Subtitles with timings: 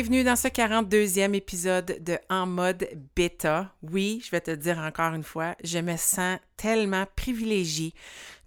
[0.00, 3.74] Bienvenue dans ce 42e épisode de En mode bêta.
[3.82, 7.92] Oui, je vais te dire encore une fois, je me sens tellement privilégiée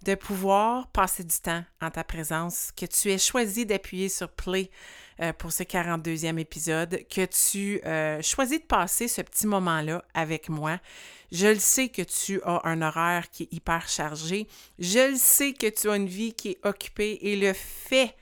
[0.02, 4.70] de pouvoir passer du temps en ta présence, que tu aies choisi d'appuyer sur play
[5.20, 10.48] euh, pour ce 42e épisode, que tu euh, choisis de passer ce petit moment-là avec
[10.48, 10.78] moi.
[11.32, 14.48] Je le sais que tu as un horaire qui est hyper chargé.
[14.78, 18.16] Je le sais que tu as une vie qui est occupée et le fait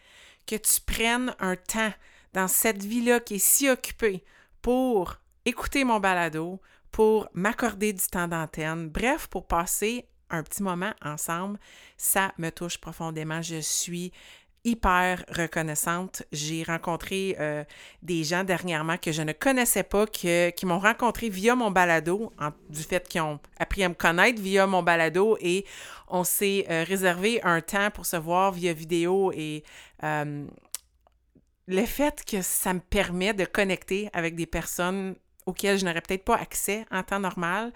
[0.49, 1.93] que tu prennes un temps
[2.33, 4.25] dans cette vie-là qui est si occupée
[4.63, 6.61] pour écouter mon balado,
[6.93, 11.59] pour m'accorder du temps d'antenne, bref, pour passer un petit moment ensemble,
[11.97, 13.43] ça me touche profondément.
[13.43, 14.13] Je suis
[14.65, 16.23] hyper reconnaissante.
[16.33, 17.65] J'ai rencontré euh,
[18.03, 22.33] des gens dernièrement que je ne connaissais pas, qui m'ont rencontré via mon balado,
[22.69, 25.65] du fait qu'ils ont appris à me connaître via mon balado et
[26.09, 29.65] on s'est euh, réservé un temps pour se voir via vidéo et
[30.05, 30.45] euh,
[31.71, 35.15] le fait que ça me permet de connecter avec des personnes
[35.47, 37.73] auxquelles je n'aurais peut-être pas accès en temps normal,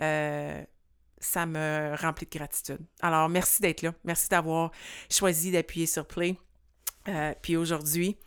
[0.00, 0.62] euh,
[1.18, 2.78] ça me remplit de gratitude.
[3.00, 3.92] Alors, merci d'être là.
[4.04, 4.70] Merci d'avoir
[5.10, 6.36] choisi d'appuyer sur Play.
[7.08, 8.18] Euh, puis aujourd'hui,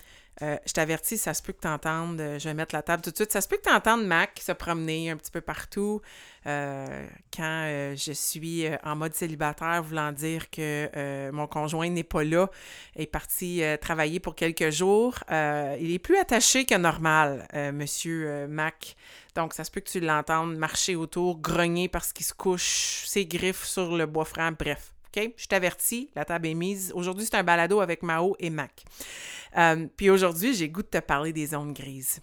[0.42, 3.04] euh, je t'avertis, ça se peut que tu entendes, euh, je vais mettre la table
[3.04, 5.42] tout de suite, ça se peut que tu entendes Mac se promener un petit peu
[5.42, 6.02] partout
[6.48, 12.50] euh, quand je suis en mode célibataire, voulant dire que mon conjoint n'est pas là,
[12.96, 15.16] est parti travailler pour quelques jours.
[15.30, 18.96] il est plus attaché que normal, monsieur Mac.
[19.36, 23.26] Donc, ça se peut que tu l'entendes marcher autour, grogner parce qu'il se couche ses
[23.26, 24.94] griffes sur le bois franc, bref.
[25.16, 25.34] OK?
[25.36, 26.92] Je t'avertis, la table est mise.
[26.96, 28.84] Aujourd'hui, c'est un balado avec Mao et Mac.
[29.58, 32.22] Euh, puis aujourd'hui, j'ai goût de te parler des zones grises.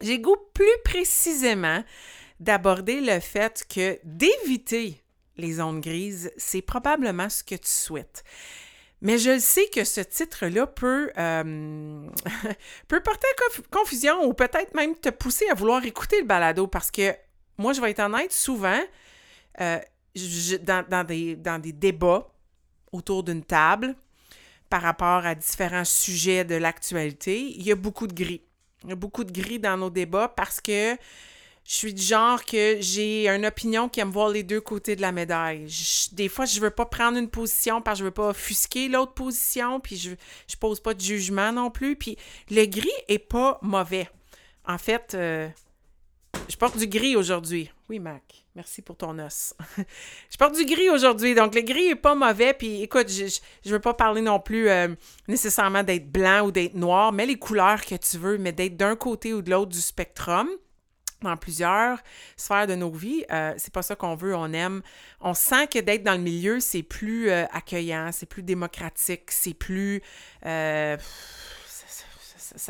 [0.00, 1.82] J'ai goût plus précisément
[2.40, 5.00] d'aborder le fait que d'éviter
[5.36, 8.24] les zones grises, c'est probablement ce que tu souhaites.
[9.02, 12.08] Mais je sais que ce titre-là peut, euh,
[12.88, 16.90] peut porter à confusion ou peut-être même te pousser à vouloir écouter le balado parce
[16.90, 17.14] que
[17.58, 18.80] moi, je vais être honnête, souvent,
[19.60, 19.78] euh,
[20.62, 22.28] dans, des, dans des débats
[22.92, 23.94] autour d'une table
[24.68, 28.42] par rapport à différents sujets de l'actualité, il y a beaucoup de gris.
[28.84, 30.96] Il y a beaucoup de gris dans nos débats parce que
[31.64, 35.00] je suis du genre que j'ai une opinion qui aime voir les deux côtés de
[35.00, 35.66] la médaille.
[36.12, 39.14] des fois, je veux pas prendre une position parce que je veux pas offusquer l'autre
[39.14, 40.12] position, puis je,
[40.48, 41.96] je pose pas de jugement non plus.
[41.96, 42.16] Puis
[42.50, 44.08] le gris est pas mauvais.
[44.64, 45.48] En fait, euh,
[46.48, 47.70] je porte du gris aujourd'hui.
[47.88, 48.45] Oui, Mac.
[48.56, 49.54] Merci pour ton os.
[50.30, 52.54] je porte du gris aujourd'hui, donc le gris est pas mauvais.
[52.54, 53.24] Puis écoute, je
[53.66, 54.88] ne veux pas parler non plus euh,
[55.28, 58.96] nécessairement d'être blanc ou d'être noir, mais les couleurs que tu veux, mais d'être d'un
[58.96, 60.48] côté ou de l'autre du spectrum
[61.20, 61.98] dans plusieurs
[62.38, 63.26] sphères de nos vies.
[63.30, 64.80] Euh, c'est pas ça qu'on veut, on aime.
[65.20, 69.52] On sent que d'être dans le milieu, c'est plus euh, accueillant, c'est plus démocratique, c'est
[69.52, 70.00] plus.
[70.42, 70.96] ça,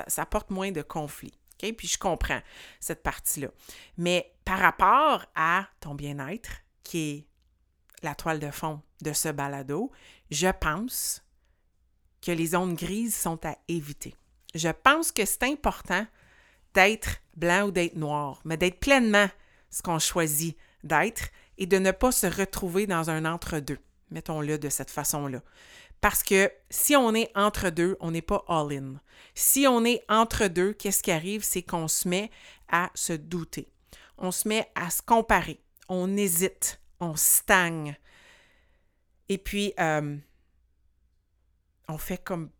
[0.08, 1.38] ça, apporte moins de conflits.
[1.60, 2.40] Puis je comprends
[2.80, 3.48] cette partie-là.
[3.98, 6.50] Mais par rapport à ton bien-être,
[6.84, 7.26] qui est
[8.04, 9.90] la toile de fond de ce balado,
[10.30, 11.24] je pense
[12.22, 14.14] que les zones grises sont à éviter.
[14.54, 16.06] Je pense que c'est important
[16.74, 19.28] d'être blanc ou d'être noir, mais d'être pleinement
[19.68, 21.28] ce qu'on choisit d'être
[21.58, 23.80] et de ne pas se retrouver dans un entre-deux.
[24.12, 25.42] Mettons-le de cette façon-là.
[26.00, 29.00] Parce que si on est entre deux, on n'est pas all-in.
[29.34, 31.42] Si on est entre deux, qu'est-ce qui arrive?
[31.42, 32.30] C'est qu'on se met
[32.68, 33.72] à se douter.
[34.18, 35.60] On se met à se comparer.
[35.88, 36.80] On hésite.
[37.00, 37.96] On stagne.
[39.28, 40.16] Et puis, euh,
[41.88, 42.50] on fait comme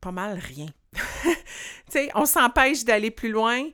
[0.00, 0.68] pas mal rien.
[0.94, 1.32] tu
[1.90, 3.68] sais, on s'empêche d'aller plus loin.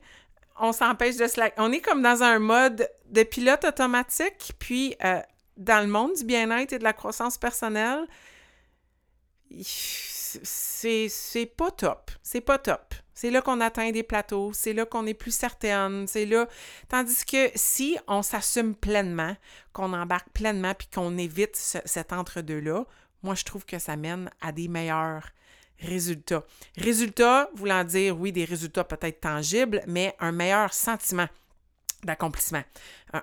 [0.59, 1.39] On s'empêche de se...
[1.57, 4.53] On est comme dans un mode de pilote automatique.
[4.59, 5.21] Puis, euh,
[5.57, 8.05] dans le monde du bien-être et de la croissance personnelle,
[9.61, 12.11] c'est pas top.
[12.21, 12.95] C'est pas top.
[13.15, 16.47] C'est là qu'on atteint des plateaux, c'est là qu'on est plus certaine, c'est là.
[16.89, 19.35] Tandis que si on s'assume pleinement,
[19.71, 22.85] qu'on embarque pleinement puis qu'on évite cet entre-deux-là,
[23.23, 25.29] moi, je trouve que ça mène à des meilleurs
[25.79, 26.43] résultats.
[26.77, 31.27] Résultats voulant dire, oui, des résultats peut-être tangibles, mais un meilleur sentiment
[32.05, 32.63] d'accomplissement,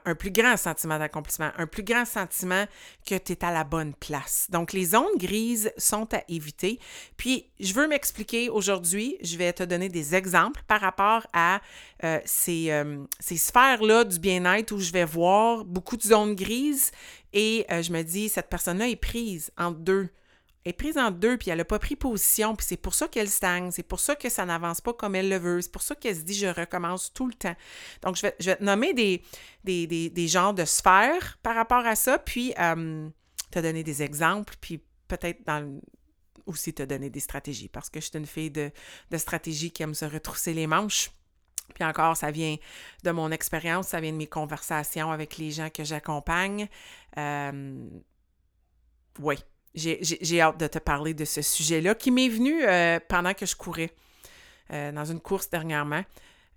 [0.05, 2.67] un, plus grand sentiment d'accomplissement, un plus grand sentiment
[3.07, 4.47] que tu es à la bonne place.
[4.51, 6.79] Donc, les zones grises sont à éviter.
[7.17, 11.61] Puis, je veux m'expliquer aujourd'hui, je vais te donner des exemples par rapport à
[12.05, 16.91] euh, ces, euh, ces sphères-là du bien-être où je vais voir beaucoup de zones grises
[17.33, 20.09] et euh, je me dis, cette personne-là est prise entre deux
[20.65, 23.29] est prise en deux, puis elle n'a pas pris position, puis c'est pour ça qu'elle
[23.29, 25.95] stagne, c'est pour ça que ça n'avance pas comme elle le veut, c'est pour ça
[25.95, 27.57] qu'elle se dit je recommence tout le temps.
[28.03, 29.23] Donc, je vais, je vais te nommer des,
[29.65, 33.09] des, des, genres de sphères par rapport à ça, puis euh,
[33.51, 35.43] te donner des exemples, puis peut-être
[36.47, 38.71] aussi te donner des stratégies, parce que je suis une fille de,
[39.11, 41.11] de stratégie qui aime se retrousser les manches.
[41.75, 42.57] Puis encore, ça vient
[43.03, 46.69] de mon expérience, ça vient de mes conversations avec les gens que j'accompagne.
[47.17, 47.89] Euh,
[49.19, 49.37] oui,
[49.75, 53.57] j'ai hâte de te parler de ce sujet-là qui m'est venu euh, pendant que je
[53.57, 53.91] courais
[54.73, 56.05] euh, dans une course dernièrement.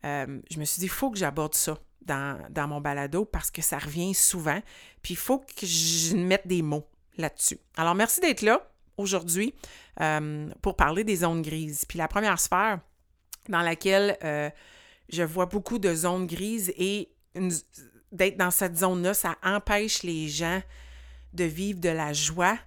[0.03, 3.51] Euh, je me suis dit, il faut que j'aborde ça dans, dans, mon balado parce
[3.51, 4.61] que ça revient souvent.
[5.01, 7.57] Puis il faut que je mette des mots là-dessus.
[7.77, 9.53] Alors, merci d'être là aujourd'hui
[10.61, 11.85] pour parler des zones grises.
[11.87, 12.79] Puis la première sphère
[13.47, 14.17] dans laquelle
[15.09, 17.09] je vois beaucoup de zones grises et
[18.11, 20.61] d'être dans cette zone-là, ça empêche les gens
[21.33, 22.57] de vivre de la joie,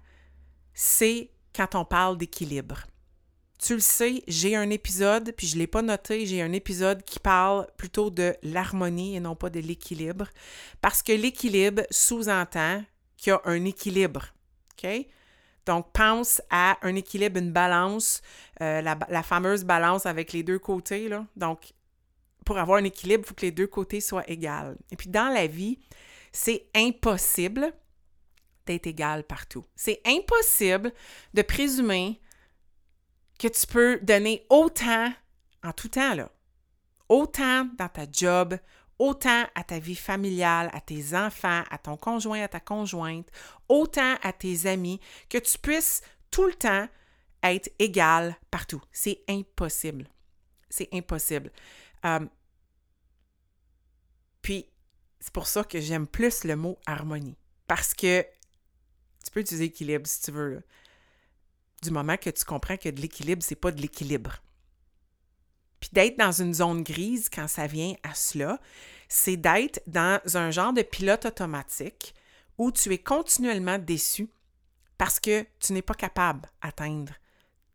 [0.81, 2.87] c'est quand on parle d'équilibre.
[3.59, 7.03] Tu le sais, j'ai un épisode, puis je ne l'ai pas noté, j'ai un épisode
[7.03, 10.29] qui parle plutôt de l'harmonie et non pas de l'équilibre,
[10.81, 12.85] parce que l'équilibre sous-entend
[13.17, 14.27] qu'il y a un équilibre.
[15.67, 18.23] Donc, pense à un équilibre, une balance,
[18.63, 21.11] euh, la, fameuse balance avec les deux côtés.
[21.35, 21.73] Donc,
[22.45, 24.77] pour avoir un équilibre, il faut que les deux côtés soient égaux.
[24.93, 25.81] Et puis, dans la vie,
[26.31, 27.73] c'est impossible
[28.75, 29.65] égal partout.
[29.77, 30.93] C'est impossible
[31.35, 32.21] de présumer
[33.39, 35.13] que tu peux donner autant
[35.63, 36.31] en tout temps, là.
[37.09, 38.59] Autant dans ta job,
[38.99, 43.29] autant à ta vie familiale, à tes enfants, à ton conjoint, à ta conjointe,
[43.69, 45.01] autant à tes amis,
[45.31, 46.89] que tu puisses tout le temps
[47.43, 48.83] être égal partout.
[48.93, 50.09] C'est impossible.
[50.69, 51.51] C'est impossible.
[52.05, 52.27] Euh,
[54.43, 54.69] puis,
[55.21, 57.37] c'est pour ça que j'aime plus le mot harmonie.
[57.67, 58.27] Parce que
[59.29, 60.63] tu peux utiliser équilibre si tu veux.
[61.83, 64.37] Du moment que tu comprends que de l'équilibre, c'est pas de l'équilibre.
[65.81, 68.59] Puis d'être dans une zone grise quand ça vient à cela,
[69.07, 72.15] c'est d'être dans un genre de pilote automatique
[72.57, 74.31] où tu es continuellement déçu
[74.97, 77.13] parce que tu n'es pas capable d'atteindre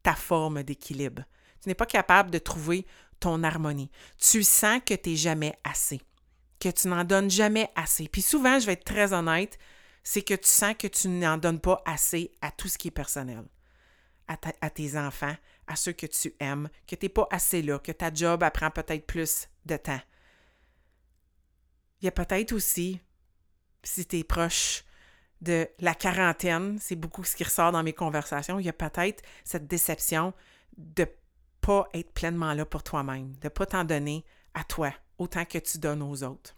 [0.02, 1.22] ta forme d'équilibre.
[1.62, 2.88] Tu n'es pas capable de trouver
[3.20, 3.92] ton harmonie.
[4.18, 6.02] Tu sens que tu n'es jamais assez,
[6.60, 8.10] que tu n'en donnes jamais assez.
[8.10, 9.60] Puis souvent, je vais être très honnête,
[10.04, 12.92] c'est que tu sens que tu n'en donnes pas assez à tout ce qui est
[12.92, 13.46] personnel,
[14.28, 15.36] à, tes enfants,
[15.68, 18.70] à ceux que tu aimes, que tu n'es pas assez là, que ta job apprend
[18.70, 20.02] peut-être plus de temps.
[22.02, 23.00] Il y a peut-être aussi,
[23.84, 24.84] si tu es proche
[25.40, 29.24] de la quarantaine, c'est beaucoup ce qui ressort dans mes conversations, il y a peut-être
[29.46, 30.34] cette déception
[30.78, 31.08] de
[31.62, 35.78] pas être pleinement là pour toi-même, de pas t'en donner à toi autant que tu
[35.78, 36.56] donnes aux autres.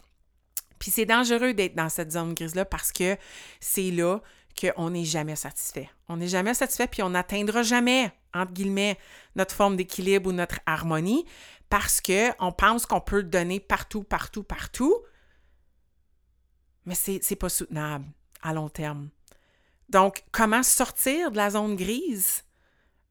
[0.78, 3.16] Puis c'est dangereux d'être dans cette zone grise-là parce que
[3.60, 4.20] c'est là
[4.58, 5.90] qu'on n'est jamais satisfait.
[6.08, 8.98] On n'est jamais satisfait, puis on n'atteindra jamais, entre guillemets,
[9.34, 11.26] notre forme d'équilibre ou notre harmonie
[11.68, 14.96] parce qu'on pense qu'on peut donner partout, partout, partout.
[16.84, 18.06] Mais c'est n'est pas soutenable
[18.42, 19.10] à long terme.
[19.88, 22.44] Donc, comment sortir de la zone grise?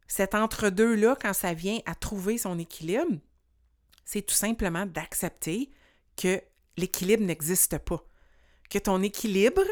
[0.08, 3.20] Cet entre-deux-là, quand ça vient à trouver son équilibre,
[4.04, 5.72] c'est tout simplement d'accepter
[6.16, 6.42] que
[6.78, 8.04] l'équilibre n'existe pas.
[8.70, 9.64] Que ton équilibre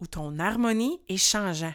[0.00, 1.74] ou ton harmonie est changeant.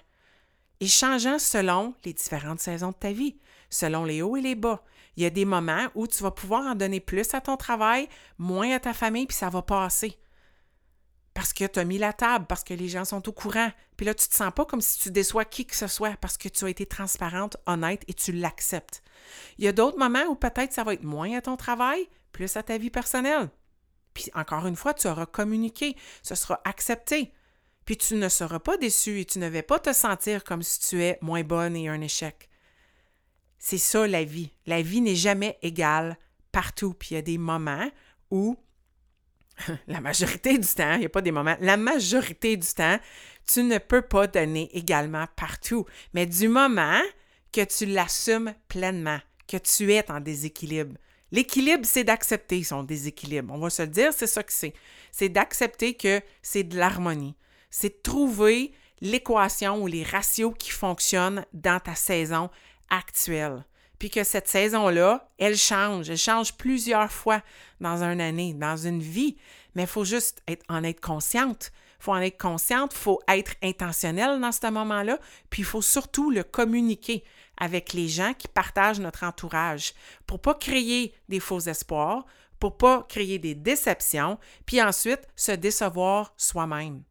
[0.79, 3.37] Et changeant selon les différentes saisons de ta vie,
[3.69, 4.83] selon les hauts et les bas.
[5.15, 8.09] Il y a des moments où tu vas pouvoir en donner plus à ton travail,
[8.37, 10.17] moins à ta famille, puis ça va passer.
[11.33, 13.71] Parce que tu as mis la table, parce que les gens sont au courant.
[13.97, 16.37] Puis là, tu te sens pas comme si tu déçois qui que ce soit parce
[16.37, 19.03] que tu as été transparente, honnête et tu l'acceptes.
[19.57, 22.55] Il y a d'autres moments où peut-être ça va être moins à ton travail, plus
[22.55, 23.49] à ta vie personnelle.
[24.13, 27.31] Puis encore une fois, tu auras communiqué, ce sera accepté.
[27.85, 30.79] Puis tu ne seras pas déçu et tu ne vas pas te sentir comme si
[30.79, 32.49] tu es moins bonne et un échec.
[33.59, 34.51] C'est ça la vie.
[34.65, 36.17] La vie n'est jamais égale
[36.51, 36.93] partout.
[36.93, 37.89] Puis il y a des moments
[38.31, 38.57] où,
[39.87, 42.99] la majorité du temps, il n'y a pas des moments, la majorité du temps,
[43.45, 45.85] tu ne peux pas donner également partout.
[46.13, 47.01] Mais du moment
[47.51, 50.95] que tu l'assumes pleinement, que tu es en déséquilibre,
[51.33, 53.51] L'équilibre, c'est d'accepter son déséquilibre.
[53.51, 54.75] On va se le dire, c'est ça que c'est.
[55.11, 57.35] C'est d'accepter que c'est de l'harmonie.
[57.71, 58.71] C'est de trouver
[59.01, 62.51] l'équation ou les ratios qui fonctionnent dans ta saison
[62.91, 63.65] actuelle.
[63.97, 66.07] Puis que cette saison-là, elle change.
[66.07, 67.41] Elle change plusieurs fois
[67.81, 69.35] dans une année, dans une vie.
[69.73, 71.71] mais il faut juste être, en être consciente.
[71.99, 75.17] Il faut en être consciente, il faut être intentionnel dans ce moment-là,
[75.49, 77.23] puis il faut surtout le communiquer
[77.57, 79.93] avec les gens qui partagent notre entourage
[80.25, 82.25] pour pas créer des faux espoirs,
[82.59, 87.03] pour pas créer des déceptions, puis ensuite se décevoir soi-même.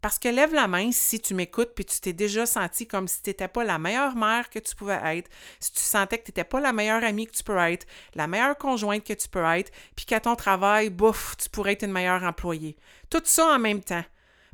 [0.00, 3.22] Parce que lève la main si tu m'écoutes puis tu t'es déjà senti comme si
[3.22, 5.28] tu n'étais pas la meilleure mère que tu pouvais être,
[5.58, 8.26] si tu sentais que tu n'étais pas la meilleure amie que tu peux être, la
[8.28, 11.92] meilleure conjointe que tu peux être, puis qu'à ton travail, bouf, tu pourrais être une
[11.92, 12.76] meilleure employée.
[13.10, 14.04] Tout ça en même temps.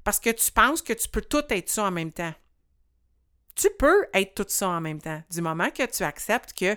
[0.05, 2.33] Parce que tu penses que tu peux tout être ça en même temps.
[3.55, 5.23] Tu peux être tout ça en même temps.
[5.31, 6.77] Du moment que tu acceptes que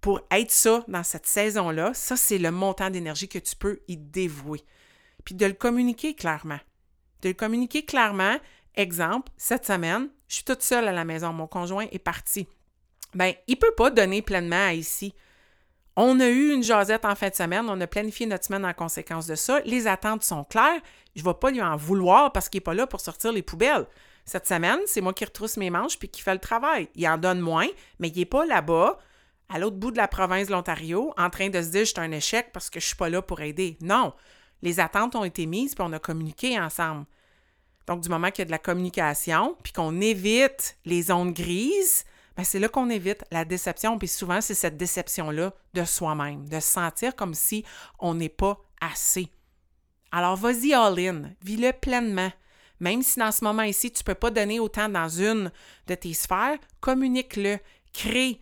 [0.00, 3.96] pour être ça dans cette saison-là, ça, c'est le montant d'énergie que tu peux y
[3.96, 4.62] dévouer.
[5.24, 6.60] Puis de le communiquer clairement
[7.24, 8.36] de le communiquer clairement.
[8.76, 12.46] Exemple, cette semaine, je suis toute seule à la maison, mon conjoint est parti.
[13.14, 15.14] Ben, il ne peut pas donner pleinement à ici.
[15.96, 18.72] On a eu une jasette en fin de semaine, on a planifié notre semaine en
[18.72, 19.60] conséquence de ça.
[19.60, 20.80] Les attentes sont claires.
[21.14, 23.42] Je ne vais pas lui en vouloir parce qu'il n'est pas là pour sortir les
[23.42, 23.86] poubelles.
[24.24, 26.88] Cette semaine, c'est moi qui retrousse mes manches puis qui fait le travail.
[26.94, 28.98] Il en donne moins, mais il n'est pas là-bas,
[29.48, 32.10] à l'autre bout de la province de l'Ontario, en train de se dire je un
[32.10, 33.76] échec parce que je suis pas là pour aider.
[33.80, 34.14] Non.
[34.62, 37.04] Les attentes ont été mises puis on a communiqué ensemble.
[37.86, 42.04] Donc, du moment qu'il y a de la communication, puis qu'on évite les zones grises,
[42.36, 43.98] ben, c'est là qu'on évite la déception.
[43.98, 47.64] Puis souvent, c'est cette déception-là de soi-même, de se sentir comme si
[47.98, 49.28] on n'est pas assez.
[50.10, 52.30] Alors, vas-y all-in, vis-le pleinement.
[52.84, 55.50] Même si dans ce moment ici, tu ne peux pas donner autant dans une
[55.86, 57.58] de tes sphères, communique-le,
[57.94, 58.38] crée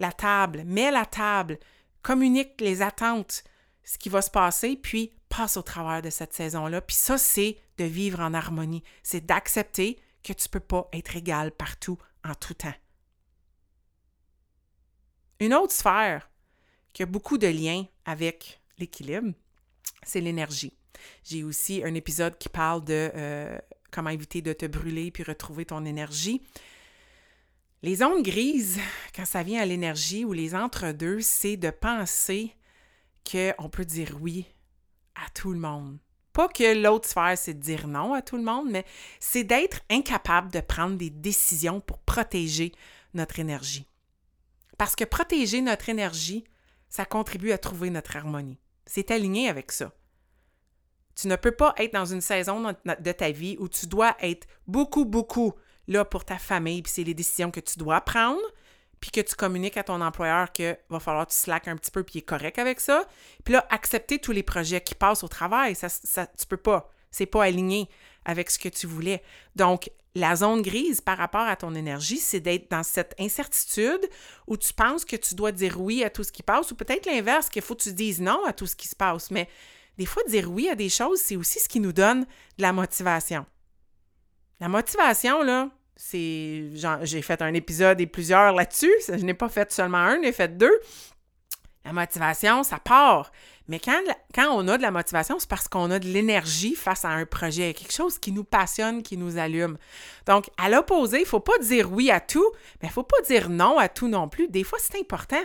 [0.00, 1.60] la table, mets la table,
[2.02, 3.44] communique les attentes,
[3.84, 6.80] ce qui va se passer, puis passe au travers de cette saison-là.
[6.80, 8.82] Puis ça, c'est de vivre en harmonie.
[9.04, 12.74] C'est d'accepter que tu ne peux pas être égal partout, en tout temps.
[15.38, 16.28] Une autre sphère
[16.92, 19.32] qui a beaucoup de liens avec l'équilibre,
[20.02, 20.76] c'est l'énergie.
[21.22, 23.58] J'ai aussi un épisode qui parle de euh,
[23.96, 26.42] comment éviter de te brûler puis retrouver ton énergie.
[27.82, 28.78] Les ondes grises,
[29.14, 32.54] quand ça vient à l'énergie ou les entre-deux, c'est de penser
[33.30, 34.44] qu'on peut dire oui
[35.14, 35.96] à tout le monde.
[36.34, 38.84] Pas que l'autre sphère, c'est de dire non à tout le monde, mais
[39.18, 42.72] c'est d'être incapable de prendre des décisions pour protéger
[43.14, 43.86] notre énergie.
[44.76, 46.44] Parce que protéger notre énergie,
[46.90, 48.58] ça contribue à trouver notre harmonie.
[48.84, 49.90] C'est aligné avec ça.
[51.20, 54.46] Tu ne peux pas être dans une saison de ta vie où tu dois être
[54.66, 55.54] beaucoup, beaucoup
[55.88, 58.42] là pour ta famille, puis c'est les décisions que tu dois prendre,
[59.00, 61.90] puis que tu communiques à ton employeur que va falloir que tu slack un petit
[61.90, 63.06] peu, puis il est correct avec ça.
[63.44, 66.92] Puis là, accepter tous les projets qui passent au travail, ça, ça tu peux pas.
[67.10, 67.88] C'est pas aligné
[68.24, 69.22] avec ce que tu voulais.
[69.54, 74.08] Donc, la zone grise par rapport à ton énergie, c'est d'être dans cette incertitude
[74.46, 77.06] où tu penses que tu dois dire oui à tout ce qui passe, ou peut-être
[77.06, 79.30] l'inverse, qu'il faut que tu dises non à tout ce qui se passe.
[79.30, 79.48] Mais
[79.98, 82.72] des fois, dire oui à des choses, c'est aussi ce qui nous donne de la
[82.72, 83.46] motivation.
[84.60, 86.70] La motivation, là, c'est
[87.02, 88.92] j'ai fait un épisode et plusieurs là-dessus.
[89.08, 90.80] Je n'ai pas fait seulement un, j'ai fait deux.
[91.84, 93.30] La motivation, ça part.
[93.68, 94.00] Mais quand,
[94.34, 97.24] quand on a de la motivation, c'est parce qu'on a de l'énergie face à un
[97.24, 99.78] projet, quelque chose qui nous passionne, qui nous allume.
[100.26, 102.48] Donc, à l'opposé, il ne faut pas dire oui à tout,
[102.82, 104.48] mais il ne faut pas dire non à tout non plus.
[104.48, 105.42] Des fois, c'est important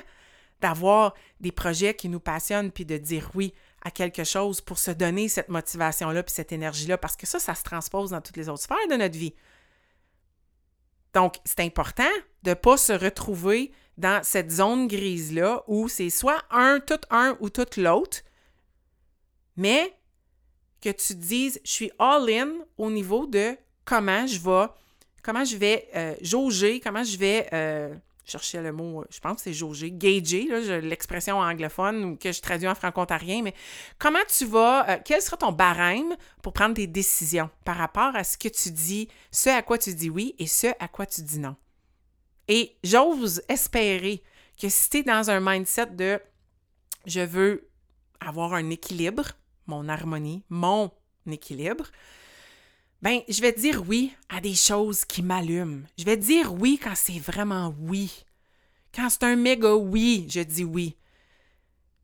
[0.61, 4.91] d'avoir des projets qui nous passionnent puis de dire oui à quelque chose pour se
[4.91, 8.49] donner cette motivation-là puis cette énergie-là, parce que ça, ça se transpose dans toutes les
[8.49, 9.33] autres sphères de notre vie.
[11.13, 12.09] Donc, c'est important
[12.43, 17.37] de ne pas se retrouver dans cette zone grise-là où c'est soit un, tout un
[17.39, 18.19] ou tout l'autre,
[19.57, 19.93] mais
[20.81, 24.67] que tu dises, je suis all-in au niveau de comment je vais,
[25.21, 27.93] comment je vais euh, jauger, comment je vais euh,
[28.31, 32.67] cherchais le mot, je pense que c'est jauger, gager, l'expression anglophone ou que je traduis
[32.67, 33.53] en franco-ontarien, mais
[33.99, 38.23] comment tu vas, euh, quel sera ton barème pour prendre des décisions par rapport à
[38.23, 41.21] ce que tu dis, ce à quoi tu dis oui et ce à quoi tu
[41.21, 41.55] dis non?
[42.47, 44.23] Et j'ose espérer
[44.59, 46.19] que si tu es dans un mindset de
[47.05, 47.69] je veux
[48.19, 49.23] avoir un équilibre,
[49.67, 50.91] mon harmonie, mon
[51.27, 51.85] équilibre,
[53.01, 55.83] ben, je vais dire oui à des choses qui m'allument.
[55.97, 58.25] Je vais dire oui quand c'est vraiment oui.
[58.93, 60.97] Quand c'est un méga oui, je dis oui.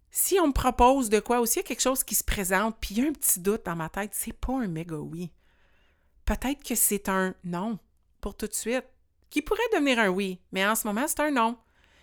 [0.09, 2.95] Si on me propose de quoi, aussi y a quelque chose qui se présente, puis
[2.95, 5.31] il y a un petit doute dans ma tête, c'est pas un méga oui.
[6.25, 7.77] Peut-être que c'est un non
[8.19, 8.85] pour tout de suite,
[9.29, 11.57] qui pourrait devenir un oui, mais en ce moment, c'est un non.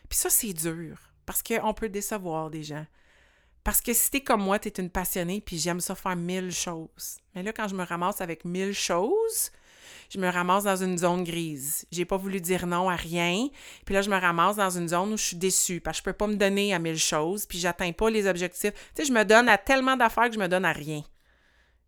[0.09, 2.87] Puis ça, c'est dur, parce qu'on peut décevoir des gens.
[3.64, 7.18] Parce que si t'es comme moi, t'es une passionnée, puis j'aime ça faire mille choses.
[7.35, 9.50] Mais là, quand je me ramasse avec mille choses,
[10.11, 11.87] je me ramasse dans une zone grise.
[11.90, 13.49] J'ai pas voulu dire non à rien.
[13.87, 16.04] Puis là, je me ramasse dans une zone où je suis déçue parce que je
[16.04, 18.75] peux pas me donner à mille choses, puis j'atteins pas les objectifs.
[18.94, 21.02] Tu sais, je me donne à tellement d'affaires que je me donne à rien.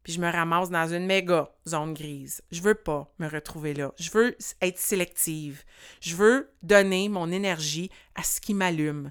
[0.03, 2.41] puis je me ramasse dans une méga zone grise.
[2.53, 3.93] Je veux pas me retrouver là.
[3.99, 5.65] Je veux être sélective.
[6.01, 9.11] Je veux donner mon énergie à ce qui m'allume,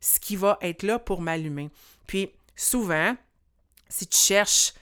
[0.00, 1.70] ce qui va être là pour m'allumer.
[2.06, 3.16] Puis souvent,
[3.88, 4.72] si tu cherches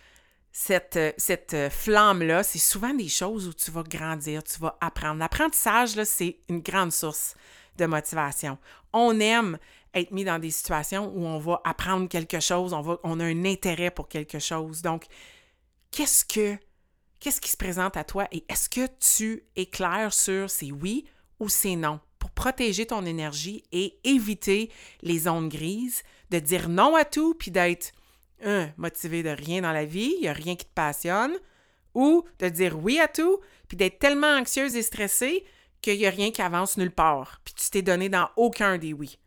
[0.52, 5.18] cette, cette flamme-là, c'est souvent des choses où tu vas grandir, tu vas apprendre.
[5.18, 7.34] L'apprentissage, c'est une grande source
[7.76, 8.58] de motivation.
[8.92, 9.58] On aime
[9.94, 13.90] être mis dans des situations où on va apprendre quelque chose, on, a un intérêt
[13.90, 14.82] pour quelque chose.
[14.82, 15.06] Donc,
[15.90, 16.58] qu'est-ce que
[17.20, 21.06] qu'est-ce qui se présente à toi et est-ce que tu es clair sur c'est oui
[21.40, 22.00] ou c'est non?
[22.18, 24.70] Pour protéger ton énergie et éviter
[25.02, 27.92] les zones grises, de dire non à tout puis d'être
[28.42, 31.32] un, motivé de rien dans la vie, il n'y a rien qui te passionne,
[31.94, 35.44] ou de dire oui à tout puis d'être tellement anxieuse et stressée
[35.80, 38.92] qu'il n'y a rien qui avance nulle part, puis tu t'es donné dans aucun des
[38.92, 39.18] oui.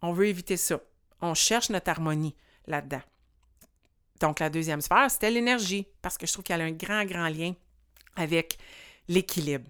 [0.00, 0.80] On veut éviter ça.
[1.20, 3.02] On cherche notre harmonie là-dedans.
[4.20, 7.28] Donc, la deuxième sphère, c'était l'énergie, parce que je trouve qu'elle a un grand, grand
[7.28, 7.54] lien
[8.16, 8.58] avec
[9.08, 9.68] l'équilibre.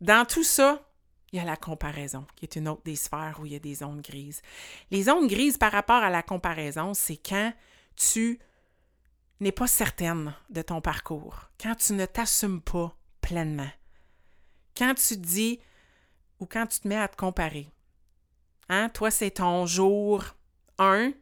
[0.00, 0.86] Dans tout ça,
[1.32, 3.58] il y a la comparaison, qui est une autre des sphères où il y a
[3.58, 4.42] des zones grises.
[4.90, 7.52] Les zones grises par rapport à la comparaison, c'est quand
[7.96, 8.38] tu
[9.40, 13.70] n'es pas certaine de ton parcours, quand tu ne t'assumes pas pleinement,
[14.76, 15.58] quand tu dis
[16.38, 17.68] ou quand tu te mets à te comparer.
[18.68, 18.90] Hein?
[18.90, 20.24] Toi, c'est ton jour
[20.78, 21.12] 1,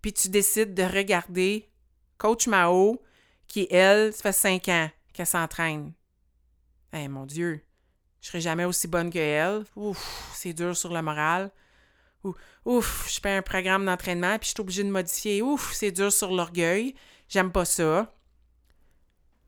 [0.00, 1.68] puis tu décides de regarder
[2.16, 3.02] Coach Mao,
[3.46, 5.92] qui, elle, ça fait cinq ans qu'elle s'entraîne.
[6.92, 7.62] Eh mon Dieu,
[8.28, 9.64] je serai jamais aussi bonne que elle.
[9.74, 11.50] Ouf, c'est dur sur le moral.
[12.66, 15.40] Ouf, je fais un programme d'entraînement puis je suis obligée de modifier.
[15.40, 16.94] Ouf, c'est dur sur l'orgueil.
[17.30, 18.12] J'aime pas ça.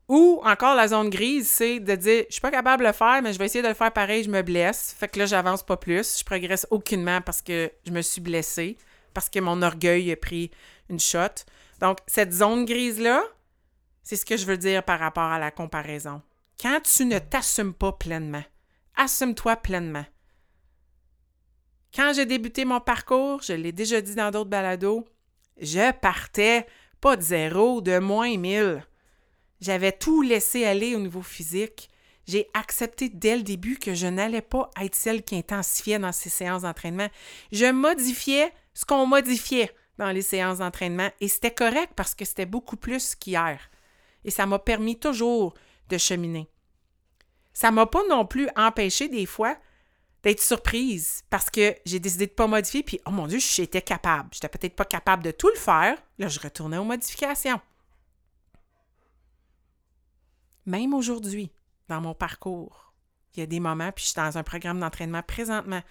[0.09, 3.21] Ou encore la zone grise, c'est de dire je suis pas capable de le faire,
[3.23, 4.97] mais je vais essayer de le faire pareil, je me blesse.
[4.99, 6.19] Fait que là, j'avance pas plus.
[6.19, 8.79] Je progresse aucunement parce que je me suis blessée
[9.13, 10.51] parce que mon orgueil a pris
[10.89, 11.45] une shot.
[11.83, 13.25] Donc, cette zone grise-là,
[14.03, 16.23] c'est ce que je veux dire par rapport à la comparaison.
[16.59, 18.45] Quand tu ne t'assumes pas pleinement,
[19.01, 20.05] assume-toi pleinement.
[21.95, 25.07] Quand j'ai débuté mon parcours, je l'ai déjà dit dans d'autres balados,
[25.59, 26.67] je partais
[27.01, 28.87] pas de zéro, de moins mille.
[29.63, 31.89] J'avais tout laissé aller au niveau physique.
[32.27, 36.29] J'ai accepté dès le début que je n'allais pas être celle qui intensifiait dans ces
[36.29, 37.09] séances d'entraînement.
[37.53, 42.47] Je modifiais ce qu'on modifiait dans les séances d'entraînement et c'était correct parce que c'était
[42.47, 43.59] beaucoup plus qu'hier.
[44.25, 45.55] Et ça m'a permis toujours
[45.89, 46.51] de cheminer.
[47.53, 49.57] Ça m'a pas non plus empêché des fois
[50.23, 54.31] d'être surprise parce que j'ai décidé de pas modifier puis oh mon dieu, j'étais capable.
[54.33, 55.97] J'étais peut-être pas capable de tout le faire.
[56.19, 57.61] Là, je retournais aux modifications.
[60.67, 61.51] Même aujourd'hui,
[61.89, 62.93] dans mon parcours,
[63.35, 65.83] il y a des moments, puis je suis dans un programme d'entraînement présentement,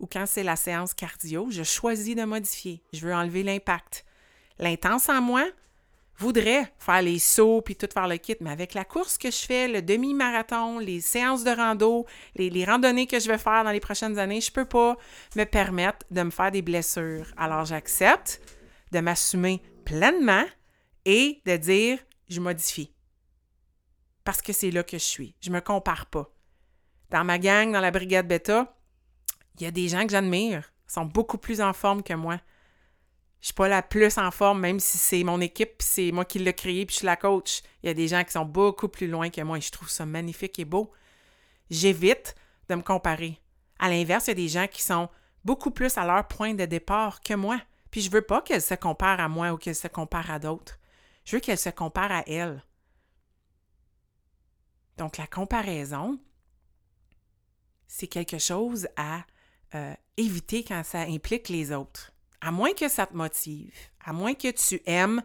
[0.00, 2.82] où quand c'est la séance cardio, je choisis de modifier.
[2.92, 4.04] Je veux enlever l'impact.
[4.58, 5.44] L'intense en moi
[6.18, 9.38] voudrait faire les sauts puis tout faire le kit, mais avec la course que je
[9.38, 13.70] fais, le demi-marathon, les séances de rando, les, les, randonnées que je vais faire dans
[13.70, 14.96] les prochaines années, je ne peux pas
[15.36, 17.26] me permettre de me faire des blessures.
[17.36, 18.40] Alors j'accepte
[18.92, 20.44] de m'assumer pleinement
[21.04, 22.92] et de dire je modifie.
[24.24, 25.34] Parce que c'est là que je suis.
[25.40, 26.30] Je ne me compare pas
[27.10, 28.76] dans ma gang, dans la brigade bêta,
[29.56, 30.72] il y a des gens que j'admire.
[30.86, 32.38] Sont beaucoup plus en forme que moi.
[33.40, 36.40] Je suis pas la plus en forme, même si c'est mon équipe, c'est moi qui
[36.40, 37.62] l'ai créé, puis je suis la coach.
[37.82, 39.88] Il y a des gens qui sont beaucoup plus loin que moi et je trouve
[39.88, 40.90] ça magnifique et beau.
[41.70, 42.34] J'évite
[42.68, 43.38] de me comparer.
[43.78, 45.08] À l'inverse, il y a des gens qui sont
[45.44, 47.60] beaucoup plus à leur point de départ que moi.
[47.90, 50.78] Puis je veux pas qu'elles se comparent à moi ou qu'elles se comparent à d'autres.
[51.24, 52.62] Je veux qu'elles se comparent à elles.
[54.96, 56.18] Donc la comparaison,
[57.86, 59.24] c'est quelque chose à
[59.74, 62.12] euh, éviter quand ça implique les autres.
[62.40, 63.74] À moins que ça te motive,
[64.04, 65.22] à moins que tu aimes.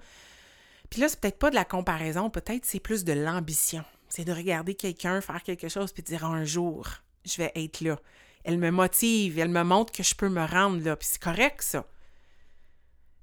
[0.89, 3.83] Puis là, c'est peut-être pas de la comparaison, peut-être c'est plus de l'ambition.
[4.09, 6.87] C'est de regarder quelqu'un faire quelque chose puis dire un jour,
[7.25, 7.99] je vais être là.
[8.43, 11.61] Elle me motive, elle me montre que je peux me rendre là, puis c'est correct
[11.61, 11.87] ça.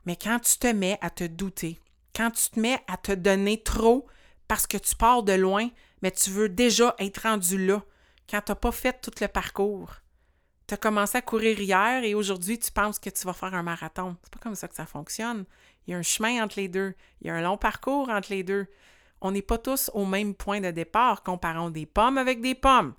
[0.04, 1.78] Mais quand tu te mets à te douter,
[2.14, 4.06] quand tu te mets à te donner trop
[4.48, 5.68] parce que tu pars de loin,
[6.02, 7.82] mais tu veux déjà être rendu là,
[8.28, 9.94] quand tu n'as pas fait tout le parcours.
[10.70, 13.64] Tu as commencé à courir hier et aujourd'hui, tu penses que tu vas faire un
[13.64, 14.16] marathon.
[14.22, 15.44] C'est pas comme ça que ça fonctionne.
[15.84, 16.94] Il y a un chemin entre les deux.
[17.20, 18.68] Il y a un long parcours entre les deux.
[19.20, 21.24] On n'est pas tous au même point de départ.
[21.24, 22.94] Comparons des pommes avec des pommes.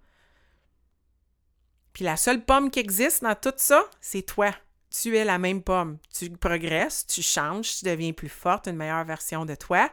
[1.94, 4.54] Puis la seule pomme qui existe dans tout ça, c'est toi.
[4.90, 5.98] Tu es la même pomme.
[6.14, 9.90] Tu progresses, tu changes, tu deviens plus forte, une meilleure version de toi.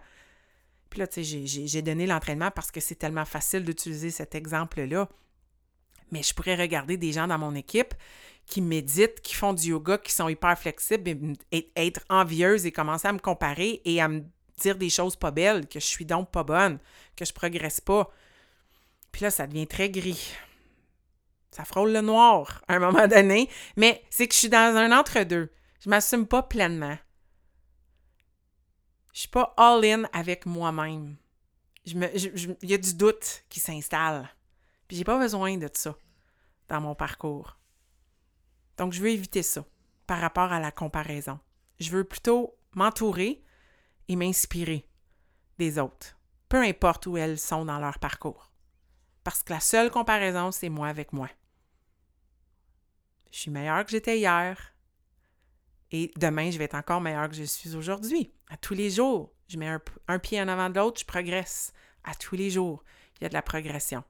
[0.90, 5.08] Puis là, tu sais, j'ai donné l'entraînement parce que c'est tellement facile d'utiliser cet exemple-là
[6.10, 7.94] mais je pourrais regarder des gens dans mon équipe
[8.46, 13.06] qui méditent, qui font du yoga, qui sont hyper flexibles, et être envieuse et commencer
[13.06, 14.22] à me comparer et à me,
[14.58, 16.78] dire des choses pas belles, que je suis donc pas bonne,
[17.16, 18.10] que je progresse pas.
[19.12, 20.34] Puis là, ça devient très gris.
[21.50, 24.96] Ça frôle le noir à un moment donné, mais c'est que je suis dans un
[24.96, 25.50] entre-deux.
[25.80, 26.98] Je m'assume pas pleinement.
[29.12, 31.16] Je suis pas all-in avec moi-même.
[31.84, 34.28] Il y a du doute qui s'installe.
[34.88, 35.96] Puis j'ai pas besoin de ça
[36.68, 37.58] dans mon parcours.
[38.78, 39.64] Donc, je veux éviter ça
[40.06, 41.38] par rapport à la comparaison.
[41.78, 43.44] Je veux plutôt m'entourer
[44.08, 44.88] et m'inspirer
[45.58, 48.52] des autres, peu importe où elles sont dans leur parcours.
[49.24, 51.28] Parce que la seule comparaison, c'est moi avec moi.
[53.30, 54.74] Je suis meilleure que j'étais hier.
[55.90, 58.32] Et demain, je vais être encore meilleure que je suis aujourd'hui.
[58.48, 61.72] À tous les jours, je mets un, pied en avant de l'autre, je progresse.
[62.04, 62.84] À tous les jours,
[63.16, 64.04] il y a de la progression.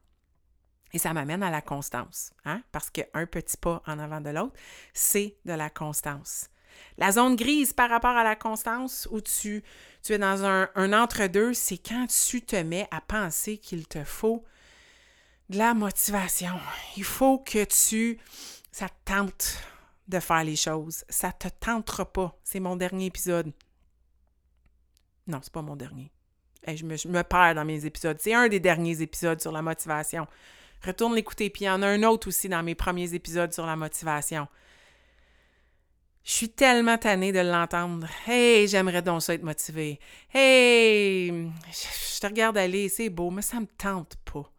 [0.93, 2.61] Et ça m'amène à la constance, hein?
[2.71, 4.55] parce qu'un petit pas en avant de l'autre,
[4.93, 6.49] c'est de la constance.
[6.97, 9.63] La zone grise par rapport à la constance, où tu,
[10.03, 14.03] tu es dans un, un entre-deux, c'est quand tu te mets à penser qu'il te
[14.03, 14.43] faut
[15.49, 16.59] de la motivation.
[16.97, 18.19] Il faut que tu,
[18.71, 19.57] ça te tente
[20.07, 21.05] de faire les choses.
[21.09, 22.37] Ça te tentera pas.
[22.43, 23.51] C'est mon dernier épisode.
[25.27, 26.11] Non, c'est pas mon dernier.
[26.67, 28.17] je, me, je me perds dans mes épisodes.
[28.19, 30.27] C'est un des derniers épisodes sur la motivation.
[30.85, 31.49] Retourne l'écouter.
[31.49, 34.47] Puis il y en a un autre aussi dans mes premiers épisodes sur la motivation.
[36.23, 38.07] Je suis tellement tannée de l'entendre.
[38.27, 39.99] Hey, j'aimerais donc ça être motivée.
[40.33, 44.51] Hey, je te regarde aller, c'est beau, mais ça me tente pas.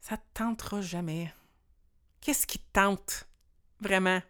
[0.00, 1.32] Ça te tentera jamais.
[2.20, 3.26] Qu'est-ce qui te tente?
[3.80, 4.20] Vraiment?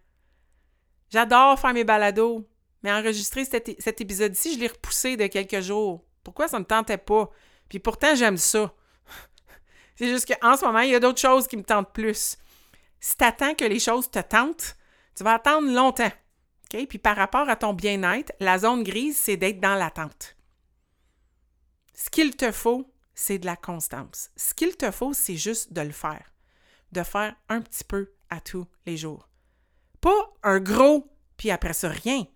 [1.10, 2.48] J'adore faire mes balados,
[2.82, 6.04] mais enregistrer cet, cet épisode-ci, je l'ai repoussé de quelques jours.
[6.22, 7.30] Pourquoi ça ne me tentait pas?
[7.68, 8.72] Puis pourtant, j'aime ça.
[9.96, 12.36] C'est juste qu'en ce moment, il y a d'autres choses qui me tentent plus.
[13.00, 14.76] Si tu attends que les choses te tentent,
[15.14, 16.10] tu vas attendre longtemps.
[16.72, 16.86] OK?
[16.88, 20.36] Puis par rapport à ton bien-être, la zone grise, c'est d'être dans l'attente.
[21.94, 24.30] Ce qu'il te faut, c'est de la constance.
[24.36, 26.32] Ce qu'il te faut, c'est juste de le faire.
[26.90, 29.28] De faire un petit peu à tous les jours.
[30.00, 32.26] Pas un gros, puis après ça, rien.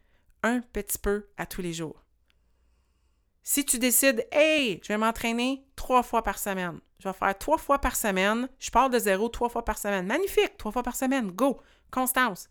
[0.43, 2.05] Un petit peu à tous les jours.
[3.51, 7.57] Si tu décides, hey, je vais m'entraîner trois fois par semaine, je vais faire trois
[7.57, 10.05] fois par semaine, je pars de zéro trois fois par semaine.
[10.07, 11.59] Magnifique, trois fois par semaine, go,
[11.91, 12.51] constance.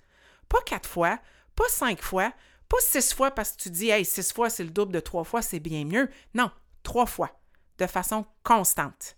[0.49, 1.19] Pas quatre fois,
[1.55, 2.33] pas cinq fois,
[2.67, 5.23] pas six fois parce que tu dis, hey, six fois, c'est le double de trois
[5.23, 6.09] fois, c'est bien mieux.
[6.33, 6.49] Non,
[6.81, 7.39] trois fois,
[7.77, 9.17] de façon constante.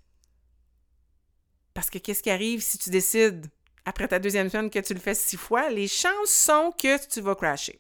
[1.73, 3.47] Parce que qu'est-ce qui arrive si tu décides,
[3.85, 5.69] après ta deuxième semaine, que tu le fais six fois?
[5.69, 7.79] Les chances sont que tu vas crasher.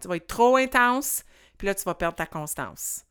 [0.00, 1.22] Tu vas être trop intense,
[1.56, 3.04] puis là, tu vas perdre ta constance.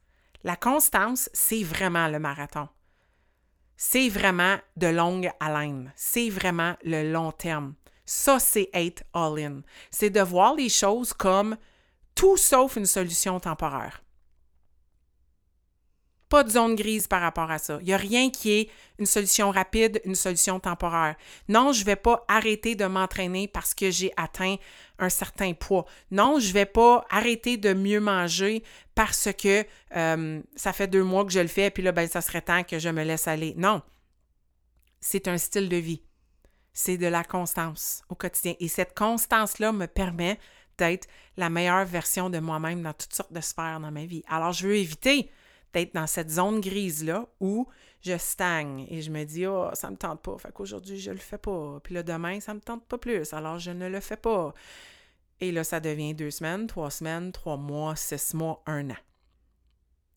[0.48, 2.70] La constance, c'est vraiment le marathon.
[3.76, 5.92] C'est vraiment de longue haleine.
[5.98, 7.74] C'est vraiment le long terme.
[8.06, 9.60] Ça, c'est être all-in.
[9.92, 11.58] C'est de voir les choses comme
[12.16, 14.02] tout sauf une solution temporaire.
[16.30, 17.78] Pas de zone grise par rapport à ça.
[17.82, 21.16] Il n'y a rien qui est une solution rapide, une solution temporaire.
[21.48, 24.56] Non, je ne vais pas arrêter de m'entraîner parce que j'ai atteint
[25.00, 25.86] un certain poids.
[26.12, 28.64] Non, je ne vais pas arrêter de mieux manger
[28.94, 29.64] parce que
[29.96, 32.42] euh, ça fait deux mois que je le fais, et puis là, ben, ça serait
[32.42, 33.54] temps que je me laisse aller.
[33.56, 33.82] Non.
[35.00, 36.02] C'est un style de vie.
[36.74, 38.56] C'est de la constance au quotidien.
[38.60, 40.40] Et cette constance-là me permet
[40.78, 44.24] d'être la meilleure version de moi-même dans toutes sortes de sphères dans ma vie.
[44.28, 45.30] Alors, je veux éviter
[45.78, 47.68] d'être dans cette zone grise-là où
[48.02, 51.18] je stagne et je me dis, oh, ça me tente pas, fait qu'aujourd'hui, je le
[51.18, 51.80] fais pas.
[51.84, 54.56] Puis le demain, ça me tente pas plus, alors je ne le fais pas.
[55.40, 58.98] Et là, ça devient deux semaines, trois semaines, trois mois, six mois, un an.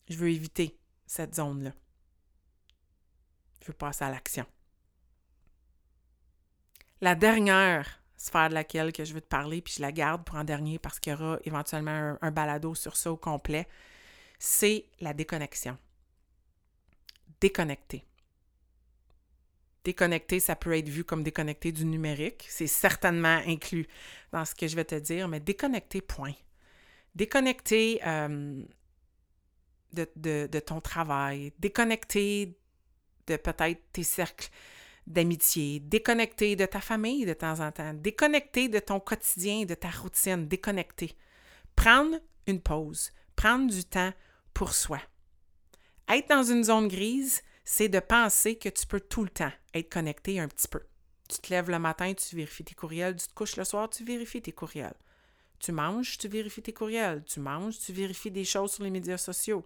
[0.09, 1.73] Je veux éviter cette zone-là.
[3.61, 4.46] Je veux passer à l'action.
[7.03, 10.37] La dernière sphère de laquelle que je veux te parler, puis je la garde pour
[10.37, 13.68] en dernier parce qu'il y aura éventuellement un, un balado sur ça au complet,
[14.40, 15.79] c'est la déconnexion.
[17.40, 18.05] Déconnecter.
[19.85, 22.46] Déconnecter, ça peut être vu comme déconnecter du numérique.
[22.48, 23.87] C'est certainement inclus
[24.33, 26.33] dans ce que je vais te dire, mais déconnecter, point.
[27.14, 28.62] Déconnecter euh,
[29.92, 30.09] de,
[30.46, 32.59] de, ton travail, déconnecter
[33.26, 34.48] de peut-être tes cercles
[35.07, 39.90] d'amitié, déconnecter de ta famille de temps en temps, déconnecter de ton quotidien, de ta
[39.90, 41.14] routine, déconnecter.
[41.76, 44.12] Prendre une pause, prendre du temps
[44.55, 45.01] pour soi.
[46.09, 49.93] Être dans une zone grise, c'est de penser que tu peux tout le temps être
[49.93, 50.81] connecté un petit peu.
[51.29, 53.15] Tu te lèves le matin, tu vérifies tes courriels.
[53.15, 54.97] Tu te couches le soir, tu vérifies tes courriels.
[55.61, 57.23] Tu manges, tu vérifies tes courriels.
[57.25, 59.65] Tu manges, tu vérifies des choses sur les médias sociaux.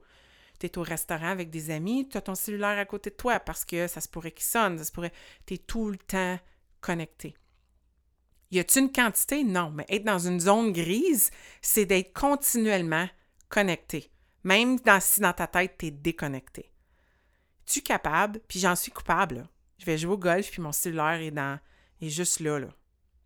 [0.61, 3.40] Tu es au restaurant avec des amis, tu as ton cellulaire à côté de toi
[3.40, 5.12] parce que ça se pourrait qu'il sonne, ça se pourrait.
[5.47, 6.38] Tu es tout le temps
[6.83, 7.35] connecté.
[8.51, 9.44] Y a-t-il une quantité?
[9.44, 11.31] Non, mais être dans une zone grise,
[11.62, 13.09] c'est d'être continuellement
[13.49, 14.11] connecté
[14.44, 16.70] même dans, si dans ta tête, tu es déconnecté.
[17.66, 19.48] Tu es capable, puis j'en suis coupable.
[19.78, 21.59] Je vais jouer au golf, puis mon cellulaire est, dans,
[22.00, 22.68] est juste là, là.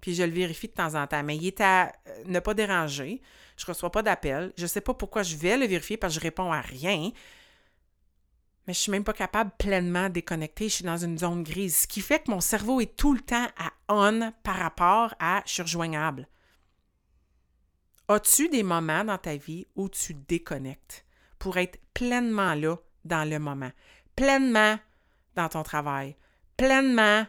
[0.00, 1.22] Puis je le vérifie de temps en temps.
[1.22, 3.20] Mais il est à euh, ne pas déranger.
[3.56, 4.52] Je ne reçois pas d'appel.
[4.56, 7.10] Je ne sais pas pourquoi je vais le vérifier parce que je réponds à rien.
[8.66, 10.68] Mais je ne suis même pas capable pleinement de déconnecter.
[10.68, 11.78] Je suis dans une zone grise.
[11.78, 15.42] Ce qui fait que mon cerveau est tout le temps à on par rapport à
[15.46, 16.28] je suis rejoignable.
[18.06, 21.04] As-tu des moments dans ta vie où tu déconnectes?
[21.38, 23.70] Pour être pleinement là dans le moment,
[24.16, 24.78] pleinement
[25.34, 26.16] dans ton travail,
[26.56, 27.26] pleinement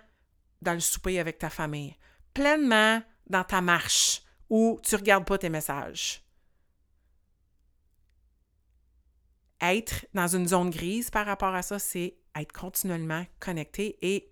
[0.62, 1.96] dans le souper avec ta famille,
[2.34, 6.24] pleinement dans ta marche où tu ne regardes pas tes messages?
[9.62, 14.32] Être dans une zone grise par rapport à ça, c'est être continuellement connecté et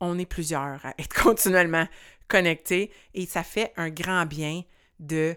[0.00, 1.86] on est plusieurs à être continuellement
[2.28, 4.62] connectés et ça fait un grand bien
[4.98, 5.36] de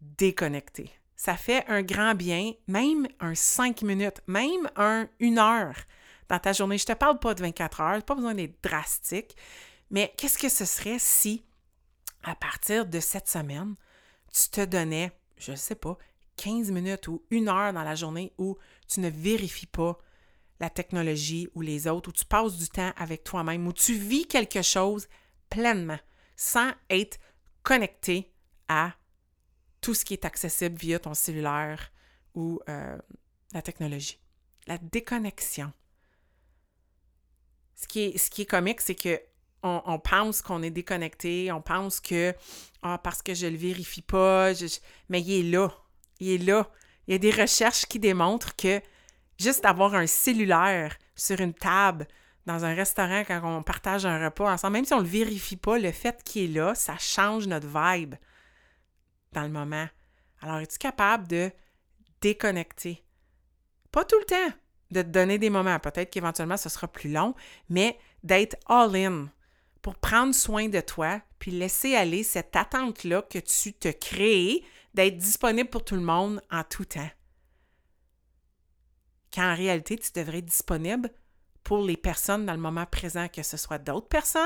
[0.00, 0.90] déconnecter.
[1.16, 5.76] Ça fait un grand bien, même un 5 minutes, même un heure
[6.28, 6.78] dans ta journée.
[6.78, 9.36] Je ne te parle pas de 24 heures, pas besoin d'être drastique,
[9.90, 11.44] mais qu'est-ce que ce serait si,
[12.22, 13.76] à partir de cette semaine,
[14.32, 15.96] tu te donnais, je ne sais pas,
[16.36, 18.56] 15 minutes ou une heure dans la journée où
[18.88, 19.98] tu ne vérifies pas
[20.60, 24.26] la technologie ou les autres, où tu passes du temps avec toi-même, où tu vis
[24.26, 25.08] quelque chose
[25.50, 25.98] pleinement,
[26.36, 27.18] sans être
[27.62, 28.32] connecté
[28.68, 28.92] à
[29.84, 31.92] tout ce qui est accessible via ton cellulaire
[32.34, 32.96] ou euh,
[33.52, 34.18] la technologie.
[34.66, 35.74] La déconnexion.
[37.74, 39.20] Ce qui est, comique, c'est que
[39.62, 42.34] on, pense qu'on est déconnecté, on pense que
[42.82, 44.52] ah, parce que je ne le vérifie pas,
[45.10, 45.70] mais il est là.
[46.18, 46.66] Il est là.
[47.06, 48.80] Il y a des recherches qui démontrent que
[49.38, 52.08] juste avoir un cellulaire sur une table
[52.46, 55.56] dans un restaurant quand on partage un repas ensemble, même si on ne le vérifie
[55.56, 58.14] pas, le fait qu'il est là, ça change notre vibe
[59.34, 59.86] dans le moment.
[60.40, 61.50] Alors, es-tu capable de
[62.20, 63.04] déconnecter?
[63.92, 64.56] Pas tout le temps,
[64.90, 65.78] de te donner des moments.
[65.78, 67.34] Peut-être qu'éventuellement, ce sera plus long,
[67.68, 69.28] mais d'être all-in
[69.82, 75.18] pour prendre soin de toi, puis laisser aller cette attente-là que tu te crées d'être
[75.18, 77.10] disponible pour tout le monde en tout temps
[79.34, 81.10] quand en réalité, tu devrais être disponible
[81.64, 84.42] pour les personnes dans le moment présent, que ce soit d'autres personnes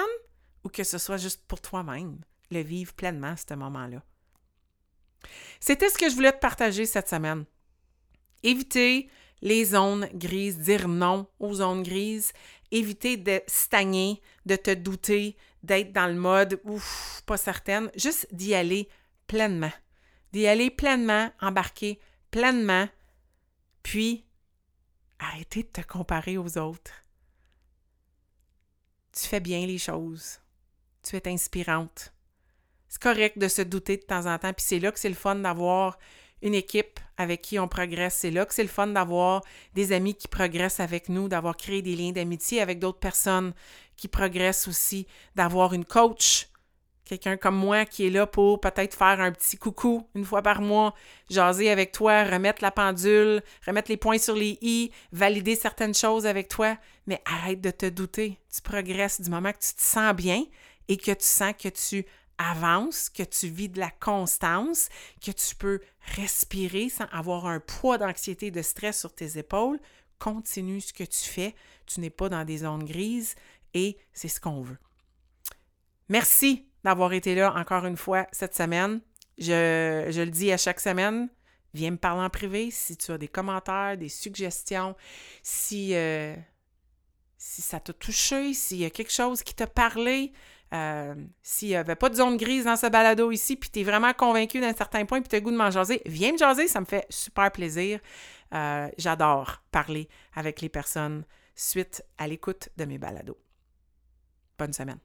[0.64, 2.20] ou que ce soit juste pour toi-même,
[2.50, 4.02] le vivre pleinement, ce moment-là.
[5.60, 7.44] C'était ce que je voulais te partager cette semaine.
[8.42, 9.08] Éviter
[9.40, 12.32] les zones grises, dire non aux zones grises,
[12.70, 18.54] éviter de stagner, de te douter, d'être dans le mode ouf, pas certaine, juste d'y
[18.54, 18.88] aller
[19.26, 19.72] pleinement.
[20.32, 21.98] D'y aller pleinement, embarquer
[22.30, 22.88] pleinement,
[23.82, 24.24] puis
[25.18, 26.92] Arrêtez de te comparer aux autres.
[29.12, 30.38] Tu fais bien les choses.
[31.02, 32.12] Tu es inspirante.
[32.88, 35.14] C'est correct de se douter de temps en temps, puis c'est là que c'est le
[35.14, 35.98] fun d'avoir
[36.40, 38.16] une équipe avec qui on progresse.
[38.16, 39.42] C'est là que c'est le fun d'avoir
[39.74, 43.52] des amis qui progressent avec nous, d'avoir créé des liens d'amitié avec d'autres personnes
[43.96, 46.48] qui progressent aussi, d'avoir une coach
[47.08, 50.60] quelqu'un comme moi qui est là pour peut-être faire un petit coucou une fois par
[50.60, 50.94] mois,
[51.30, 56.26] jaser avec toi, remettre la pendule, remettre les points sur les i, valider certaines choses
[56.26, 58.38] avec toi, mais arrête de te douter.
[58.54, 60.44] Tu progresses du moment que tu te sens bien
[60.88, 62.04] et que tu sens que tu
[62.38, 64.88] avances, que tu vis de la constance,
[65.24, 65.80] que tu peux
[66.16, 69.78] respirer sans avoir un poids d'anxiété, de stress sur tes épaules.
[70.18, 71.54] Continue ce que tu fais.
[71.86, 73.34] Tu n'es pas dans des zones grises
[73.74, 74.78] et c'est ce qu'on veut.
[76.08, 79.00] Merci d'avoir été là encore une fois cette semaine.
[79.36, 81.28] Je, le dis à chaque semaine.
[81.74, 84.96] Viens me parler en privé si tu as des commentaires, des suggestions,
[85.42, 86.34] si, euh,
[87.36, 90.32] si ça t'a touché, s'il y a quelque chose qui t'a parlé.
[90.74, 93.84] Euh, s'il n'y avait pas de zone grise dans ce balado ici, puis tu es
[93.84, 96.38] vraiment convaincu d'un certain point, puis tu as le goût de m'en jaser, viens me
[96.38, 98.00] jaser, ça me fait super plaisir.
[98.54, 103.38] Euh, j'adore parler avec les personnes suite à l'écoute de mes balados.
[104.58, 104.98] Bonne semaine.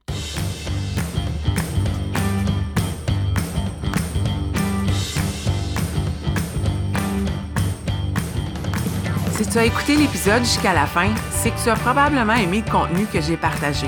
[9.32, 12.72] Si tu as écouté l'épisode jusqu'à la fin, c'est que tu as probablement aimé le
[12.72, 13.88] contenu que j'ai partagé.